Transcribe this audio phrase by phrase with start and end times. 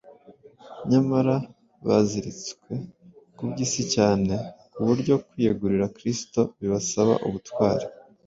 [0.89, 1.35] nyamara
[1.85, 2.71] baziritswe
[3.35, 4.33] ku by’isi cyane
[4.73, 7.85] ku buryo kwiyegurira Kristo bibasaba ubutwari.